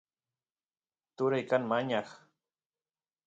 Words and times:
turay 1.15 1.43
kan 1.49 1.63
mañaq 1.71 2.07